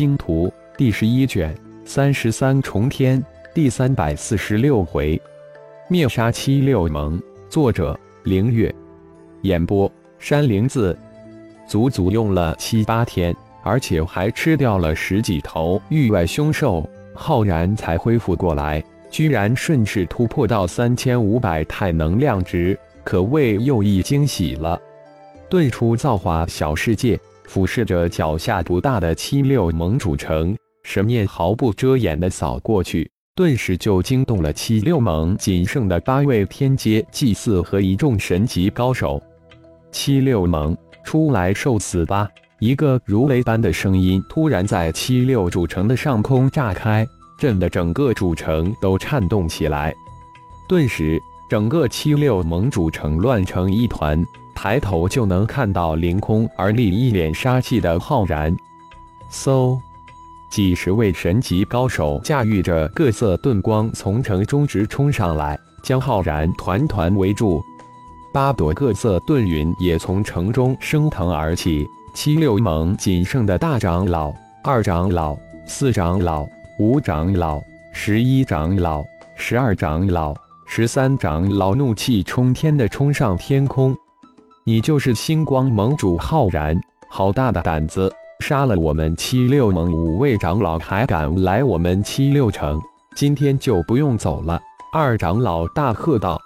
[0.00, 5.20] 星图》第十一卷三十三重天第三百四十六回，
[5.88, 7.22] 灭杀七六盟。
[7.50, 8.74] 作者：凌月。
[9.42, 10.98] 演播：山灵子。
[11.68, 22.74] 足足用了七八天，而且还吃掉了十几头域外凶兽，浩然才恢复过来，居然顺势突破到三千五百太能量值，
[23.04, 24.80] 可谓又一惊喜了。
[25.50, 27.20] 遁出造化小世界。
[27.50, 39.20] 俯视着脚下不大的七六盟主城，神念毫不遮掩地扫过去，顿时就惊动了七六盟仅剩的八位天阶祭祀和一众神级高手。
[39.90, 42.28] 七六盟，出来受死吧！
[42.60, 47.04] 一个如雷般的声音突然在七六主城的上空炸开，
[47.36, 49.92] 震得整个主城都颤动起来。
[50.68, 51.18] 顿时，
[51.50, 54.24] 整个七六盟主城乱成一团。
[54.62, 58.54] 抬头就能看到凌空而立、一脸杀气的浩然。
[59.32, 59.80] 嗖，
[60.50, 67.64] 几十位神级高手驾驭着各色遁光从城中直冲上来，将浩然团团围住。
[68.34, 71.88] 八朵各色遁云也从城中升腾而起。
[72.12, 74.30] 七六盟仅剩的大长老、
[74.62, 76.46] 二长老、四长老、
[76.78, 77.62] 五长老、
[77.94, 79.02] 十一长老、
[79.36, 80.34] 十二长老、
[80.66, 83.96] 十三长老怒气冲天的冲上天空。
[84.64, 88.12] 你就是星光盟主浩然，好大的胆子！
[88.40, 92.78] 杀了我们七六盟五位长老，还敢来我们七六城？
[93.16, 94.60] 今天就不用走了！
[94.92, 96.38] 二长老大喝道：“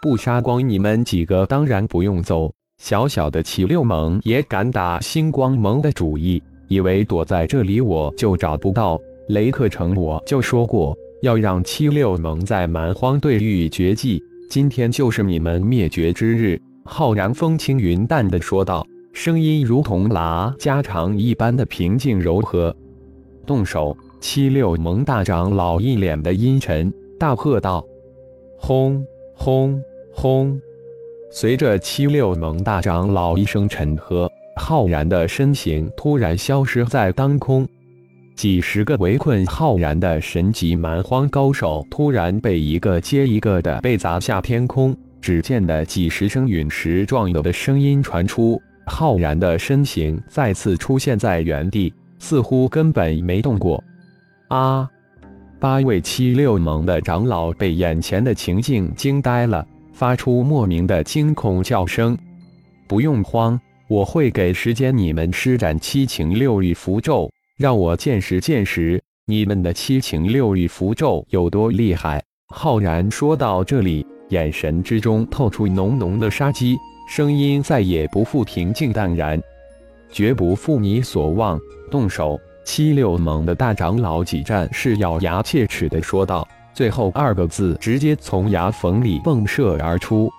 [0.00, 2.52] 不杀光你们几个，当然不用走。
[2.78, 8.96] 小小的七六盟也敢打星光盟的主意，以为躲在这里我就找不到
[9.28, 9.94] 雷克城？
[9.96, 16.56] 我就说过要让七六盟在蛮荒对域绝迹，今天就是你们灭绝之日。”
[16.92, 22.74] 浩然风轻云淡的说道，声音如同拉家常一般的平静柔和。
[23.46, 23.96] 动手！
[24.20, 27.86] 七六盟大长老一脸的阴沉，大喝道
[28.58, 29.02] ：“轰
[29.34, 29.80] 轰
[30.12, 30.60] 轰！”
[31.30, 37.66] 随着七六盟大长老一声沉喝，浩然的身形突然消失在当空。
[38.34, 44.94] 几十个围困浩然的神级蛮荒高手，突然被一个接一个的被砸下天空。
[45.20, 53.82] 只见的几十声陨石撞有的声音传出，浩然的身形再次出现在原地，似乎根本没动过。
[54.48, 54.88] 啊！
[55.58, 62.16] 八位七六盟的长老被眼前的情境惊呆了，发出莫名的惊恐叫声。
[62.88, 72.24] 不用慌，我会给时间你们施展七情六欲符咒，让我见识见识你们的七情六欲符咒有多厉害。
[72.48, 74.04] 浩然说到这里。
[74.30, 76.76] 眼神之中透出浓浓的杀机，
[77.08, 79.40] 声音再也不复平静淡然，
[80.10, 81.60] 绝不负你所望。
[81.90, 82.40] 动手！
[82.64, 90.30] 七六盟的大长老几战是咬牙切齿的说道，最后二个字直接从牙缝里迸射而出。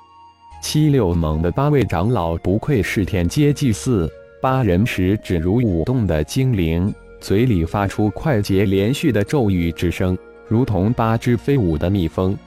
[0.61, 4.09] 七六盟的八位长老不愧是天阶祭祀，
[4.41, 12.37] 八人十指如舞动的精灵，嘴里发出快捷连续的咒语之声，如同八只飞舞的蜜蜂。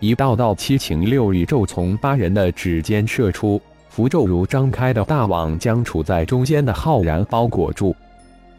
[0.00, 7.94] 一道道七情六欲咒从八人的指尖射出，符咒如张开的大网，将处在中间的浩然包裹住。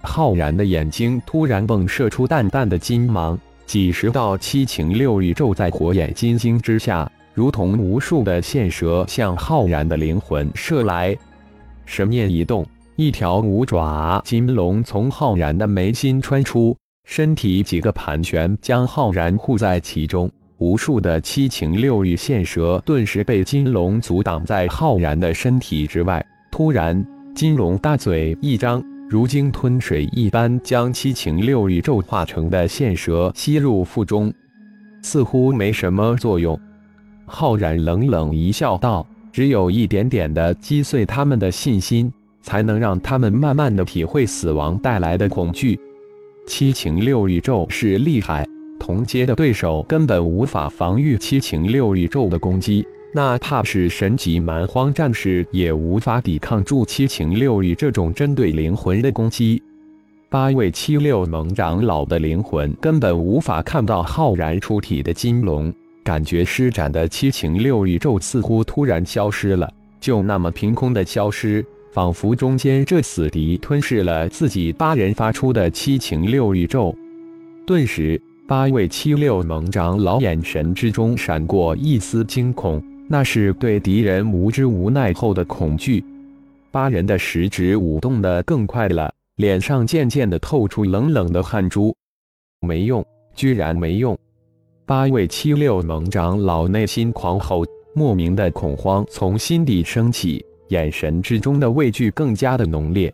[0.01, 11.16] 浩然的眼睛突然迸射出淡淡的金芒，几十道七情六欲咒在火眼金睛之下，如同无数的线蛇向浩然的灵魂射来。
[11.85, 20.31] 神念一动，一条五爪金龙从浩然的眉心穿出，身体几个盘旋，将浩然护在其中。
[20.58, 26.26] 无数的七情六欲线蛇顿时被金龙阻挡在浩然的身体之外。
[26.50, 27.06] 突然，
[27.36, 34.34] 金龙大嘴一张，如鲸吞水一般，将七情六欲咒化成的线蛇吸入腹中。
[35.02, 36.58] 似乎没什么作用。
[37.26, 42.10] 浩然冷冷一笑，道：“只有一点点的击碎他们的信心，
[42.42, 45.78] 才能让他们慢慢的体会死亡带来的恐惧。
[46.48, 48.48] 七情六欲咒是厉害。”
[48.86, 52.86] 同阶的对手根本无法防御七情六欲咒的攻击，
[53.16, 59.60] 哪怕是神级蛮荒战士也无法抵抗住七情六欲这种针对灵魂的攻击。
[60.30, 65.74] 八位七六盟长老的灵魂根本无法看到浩然出体的金龙，
[66.04, 69.68] 感觉施展的七情六欲咒似乎突然消失了，
[70.00, 76.96] 就那么凭空的消失，仿佛中间这死敌吞噬了自己八人发出的七情六欲咒，
[77.66, 78.22] 顿时。
[78.47, 86.03] 八位七六盟长老眼神之中闪过一丝惊恐，那是对敌人无知无奈后的恐惧。
[86.69, 91.95] 八人的食指舞动的更快了，脸上渐渐的透出冷冷的汗珠。
[92.62, 93.03] 没用，
[93.33, 94.15] 居然没用！
[94.86, 97.65] 八位七六盟长老内心狂吼，
[97.95, 103.12] 莫名的恐慌从心底升起，眼神之中的畏惧更加的浓烈。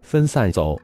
[0.00, 0.80] 分散走！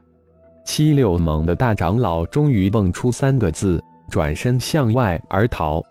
[0.63, 5.83] 七六盟的大长老终于蹦出三个字，转身向外而逃。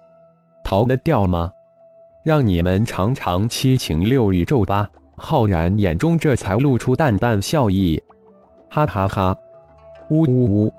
[0.64, 1.50] 逃得掉吗？
[2.22, 4.88] 让你们尝尝七情六欲咒吧！
[5.16, 8.02] 浩然眼中这才露出淡淡笑意，
[8.70, 9.36] 哈哈哈！
[10.08, 10.72] 呜呜呜！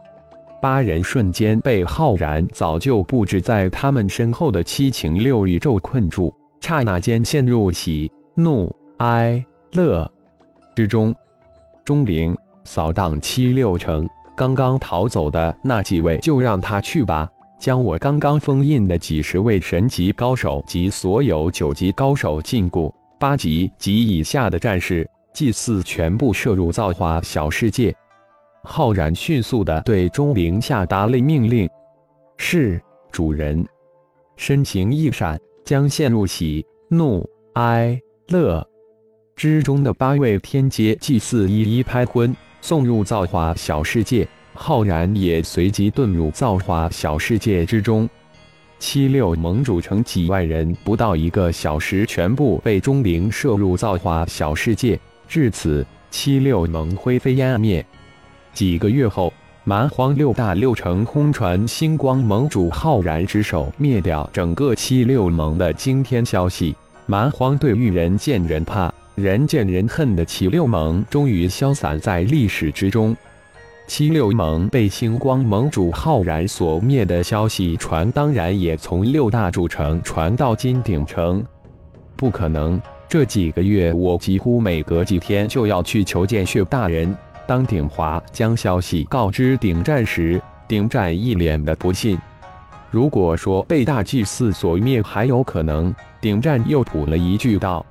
[0.61, 9.43] 八人瞬间被浩然早就布置在他们身后的七情六欲咒困住，刹那间陷入喜怒哀
[9.73, 10.09] 乐
[10.75, 11.13] 之中。
[11.83, 17.29] 钟灵扫荡七六城，刚刚逃走的那几位就让他去吧，
[17.59, 27.95] 将我刚刚封印的几十位神级高手及所有九级高手禁锢，八级及以下的战士、祭祀全部摄入造化小世界。
[28.63, 31.67] 浩然迅速地对钟灵下达了命令
[32.37, 32.81] ：“是
[33.11, 33.65] 主人。”
[34.37, 37.99] 身形一闪，将陷入喜怒哀
[38.29, 38.67] 乐
[39.35, 44.27] 之中的八位天阶祭祀一一拍昏，送入造化小世界。
[44.53, 48.07] 浩然也随即遁入造化小世界之中。
[48.79, 54.99] 七六盟主成几万人，不到一个小时，全部被钟灵摄入造化小世界。
[55.27, 57.85] 至此，七六盟灰飞烟灭。
[58.53, 59.31] 几个月后，
[59.63, 66.75] 蛮荒六大六城空传星光盟主浩然之手灭掉整个七六盟的惊天消息。
[67.05, 73.15] 蛮荒对玉人见人怕、人见人恨的七六盟终于消散在历史之中。
[73.87, 81.43] 七六盟被星光盟主浩然所灭的消息传，当然也从六大主城传到金鼎城。
[82.15, 82.79] 不可能！
[83.09, 87.13] 这几个月，我几乎每隔几天就要去求见血大人。
[87.45, 92.17] 当鼎华将消息告知鼎战时，鼎战一脸的不信。
[92.89, 97.85] 如果说被大祭司所灭还有可能，鼎战又补了一句道：“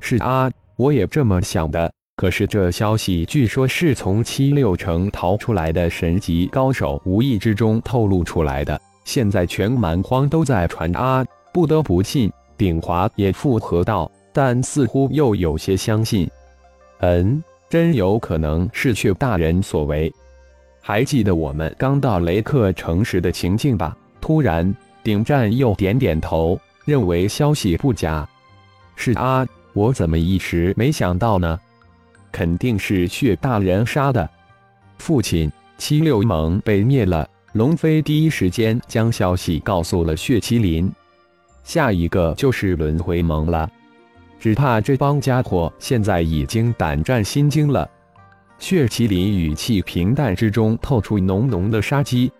[0.00, 1.92] 是啊，我也这么想的。
[2.16, 16.28] 可是这消息据说是从七六城逃出来的神级高手无意之中透露出来的，现在全蛮荒都在传啊，不得不信。”鼎华也附和道，但似乎又有些相信。
[17.00, 17.42] 嗯。
[17.70, 20.10] 真有可能是血大人所为。
[20.80, 23.94] 还记得我们刚到雷克城时的情境吧？
[24.22, 24.74] 突然，
[25.04, 28.26] 顶战又点点头，认为消息不假。
[28.96, 29.46] 是啊，
[29.78, 31.56] 我怎么一时没想到呢？
[32.32, 34.28] 肯定是血大人杀的。
[34.98, 37.28] 父亲，七六盟被灭了。
[37.52, 40.92] 龙飞第一时间将消息告诉了血麒麟。
[41.62, 43.70] 下一个就是轮回盟了。
[44.40, 47.88] 只怕这帮家伙现在已经胆战心惊了。
[48.58, 52.32] 血麒麟语气平淡之中透出浓浓的杀机。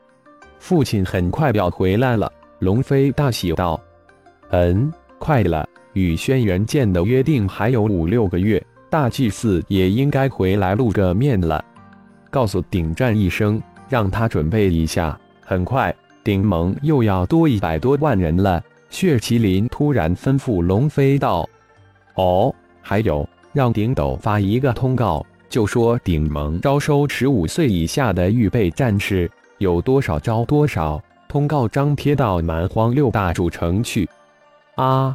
[0.58, 3.80] 父亲很快要回来了，龙飞大喜道
[4.50, 5.68] ：“嗯，快了。
[5.98, 11.62] 与轩辕剑的约定还有五六个月，大祭司也应该回来露个面了。
[12.30, 15.18] 告诉顶战一声，让他准备一下。
[15.40, 15.92] 很快，
[16.22, 21.46] 顶盟又要多一百多万人了。”血麒麟突然吩咐龙飞道。
[22.14, 31.02] 哦，还有，让顶斗发一个通告，就说顶盟招收十五岁以下的预备战士，有多少招多少。
[31.28, 34.08] 通告张贴到蛮荒六大主城去。
[34.76, 35.14] 啊！